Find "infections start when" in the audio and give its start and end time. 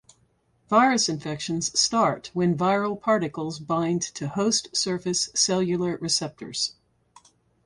1.07-2.57